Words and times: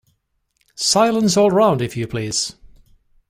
Silence 0.73 1.37
all 1.37 1.51
round, 1.51 1.79
if 1.79 1.95
you 1.95 2.07
please! 2.07 2.55